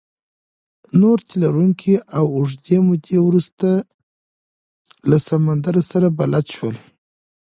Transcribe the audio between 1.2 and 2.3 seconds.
تي لرونکي له